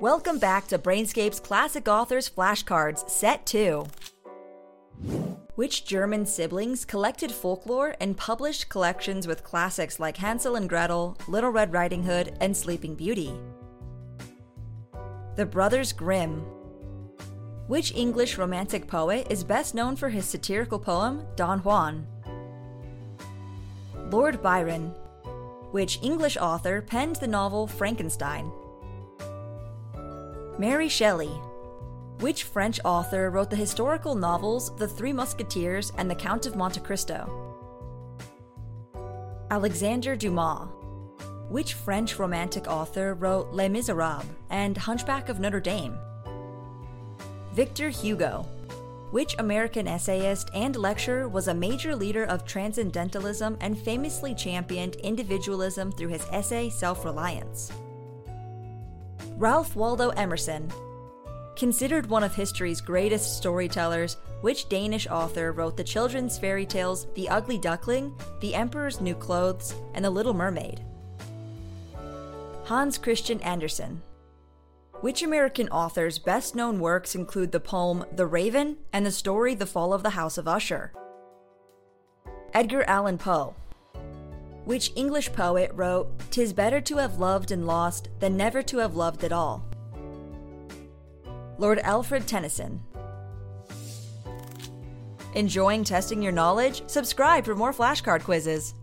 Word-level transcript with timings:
Welcome 0.00 0.38
back 0.38 0.66
to 0.68 0.78
Brainscape's 0.78 1.40
Classic 1.40 1.86
Authors 1.86 2.30
Flashcards, 2.30 3.06
Set 3.10 3.44
2. 3.44 3.86
Which 5.56 5.84
German 5.84 6.24
siblings 6.24 6.86
collected 6.86 7.30
folklore 7.30 7.94
and 8.00 8.16
published 8.16 8.70
collections 8.70 9.26
with 9.26 9.44
classics 9.44 10.00
like 10.00 10.16
Hansel 10.16 10.56
and 10.56 10.70
Gretel, 10.70 11.18
Little 11.28 11.50
Red 11.50 11.74
Riding 11.74 12.02
Hood, 12.02 12.34
and 12.40 12.56
Sleeping 12.56 12.94
Beauty? 12.94 13.34
The 15.36 15.44
Brothers 15.44 15.92
Grimm. 15.92 16.46
Which 17.66 17.94
English 17.94 18.38
romantic 18.38 18.86
poet 18.86 19.26
is 19.28 19.44
best 19.44 19.74
known 19.74 19.96
for 19.96 20.08
his 20.08 20.24
satirical 20.24 20.78
poem, 20.78 21.26
Don 21.36 21.58
Juan? 21.58 22.06
Lord 24.08 24.40
Byron. 24.40 24.94
Which 25.72 25.98
English 26.00 26.38
author 26.38 26.80
penned 26.80 27.16
the 27.16 27.28
novel 27.28 27.66
Frankenstein? 27.66 28.50
Mary 30.60 30.90
Shelley. 30.90 31.40
Which 32.18 32.44
French 32.44 32.80
author 32.84 33.30
wrote 33.30 33.48
the 33.48 33.56
historical 33.56 34.14
novels 34.14 34.76
The 34.76 34.86
Three 34.86 35.10
Musketeers 35.10 35.90
and 35.96 36.10
The 36.10 36.14
Count 36.14 36.44
of 36.44 36.54
Monte 36.54 36.80
Cristo? 36.80 37.18
Alexandre 39.50 40.16
Dumas. 40.16 40.68
Which 41.48 41.72
French 41.72 42.18
romantic 42.18 42.66
author 42.66 43.14
wrote 43.14 43.54
Les 43.54 43.70
Miserables 43.70 44.26
and 44.50 44.76
Hunchback 44.76 45.30
of 45.30 45.40
Notre 45.40 45.60
Dame? 45.60 45.98
Victor 47.54 47.88
Hugo. 47.88 48.46
Which 49.12 49.34
American 49.38 49.88
essayist 49.88 50.50
and 50.52 50.76
lecturer 50.76 51.26
was 51.26 51.48
a 51.48 51.54
major 51.54 51.96
leader 51.96 52.24
of 52.24 52.44
transcendentalism 52.44 53.56
and 53.62 53.78
famously 53.78 54.34
championed 54.34 54.96
individualism 54.96 55.90
through 55.90 56.08
his 56.08 56.26
essay 56.30 56.68
Self 56.68 57.06
Reliance? 57.06 57.72
Ralph 59.40 59.74
Waldo 59.74 60.10
Emerson. 60.10 60.70
Considered 61.56 62.10
one 62.10 62.22
of 62.22 62.34
history's 62.34 62.82
greatest 62.82 63.38
storytellers, 63.38 64.18
which 64.42 64.68
Danish 64.68 65.06
author 65.06 65.52
wrote 65.52 65.78
the 65.78 65.82
children's 65.82 66.38
fairy 66.38 66.66
tales 66.66 67.06
The 67.14 67.26
Ugly 67.30 67.56
Duckling, 67.56 68.14
The 68.42 68.54
Emperor's 68.54 69.00
New 69.00 69.14
Clothes, 69.14 69.74
and 69.94 70.04
The 70.04 70.10
Little 70.10 70.34
Mermaid? 70.34 70.84
Hans 72.64 72.98
Christian 72.98 73.40
Andersen. 73.40 74.02
Which 75.00 75.22
American 75.22 75.70
author's 75.70 76.18
best 76.18 76.54
known 76.54 76.78
works 76.78 77.14
include 77.14 77.50
the 77.50 77.60
poem 77.60 78.04
The 78.12 78.26
Raven 78.26 78.76
and 78.92 79.06
the 79.06 79.10
story 79.10 79.54
The 79.54 79.64
Fall 79.64 79.94
of 79.94 80.02
the 80.02 80.10
House 80.10 80.36
of 80.36 80.48
Usher? 80.48 80.92
Edgar 82.52 82.82
Allan 82.82 83.16
Poe. 83.16 83.54
Which 84.64 84.92
English 84.94 85.32
poet 85.32 85.70
wrote, 85.74 86.08
Tis 86.30 86.52
better 86.52 86.80
to 86.82 86.98
have 86.98 87.18
loved 87.18 87.50
and 87.50 87.66
lost 87.66 88.08
than 88.20 88.36
never 88.36 88.62
to 88.64 88.78
have 88.78 88.94
loved 88.94 89.24
at 89.24 89.32
all? 89.32 89.64
Lord 91.58 91.78
Alfred 91.80 92.26
Tennyson. 92.26 92.80
Enjoying 95.34 95.84
testing 95.84 96.22
your 96.22 96.32
knowledge? 96.32 96.82
Subscribe 96.88 97.44
for 97.44 97.54
more 97.54 97.72
flashcard 97.72 98.22
quizzes. 98.22 98.74